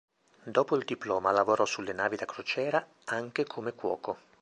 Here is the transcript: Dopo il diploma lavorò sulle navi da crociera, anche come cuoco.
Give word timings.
Dopo 0.45 0.75
il 0.77 0.83
diploma 0.83 1.29
lavorò 1.29 1.63
sulle 1.63 1.93
navi 1.93 2.15
da 2.15 2.25
crociera, 2.25 2.83
anche 3.05 3.45
come 3.45 3.73
cuoco. 3.75 4.17